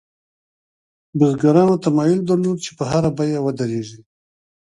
بزګرانو 1.17 1.75
تمایل 1.85 2.19
درلود 2.29 2.59
په 2.77 2.83
هره 2.91 3.09
بیه 3.17 3.39
ودرېږي. 3.41 3.99